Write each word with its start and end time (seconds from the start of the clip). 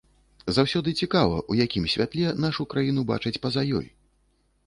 Заўсёды 0.57 0.93
цікава, 1.05 1.37
у 1.55 1.57
якім 1.65 1.85
святле 1.93 2.33
нашу 2.45 2.67
краіну 2.73 3.01
бачаць 3.13 3.35
па-за 3.43 3.67
ёй. 3.81 3.87